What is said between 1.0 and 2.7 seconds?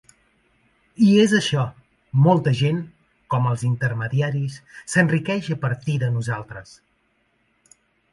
I és això, molta